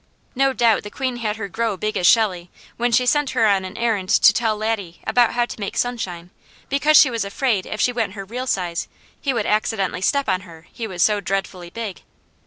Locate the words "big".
1.77-1.95, 11.69-12.01